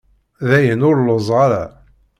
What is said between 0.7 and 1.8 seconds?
ur lluẓeɣ ara.